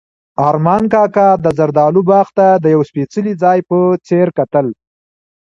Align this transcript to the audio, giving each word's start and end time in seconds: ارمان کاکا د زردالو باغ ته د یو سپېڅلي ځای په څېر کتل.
ارمان 0.47 0.83
کاکا 0.93 1.27
د 1.43 1.45
زردالو 1.57 2.01
باغ 2.09 2.27
ته 2.37 2.47
د 2.63 2.65
یو 2.75 2.81
سپېڅلي 2.89 3.33
ځای 3.43 3.59
په 3.69 3.77
څېر 4.07 4.27
کتل. 4.37 4.67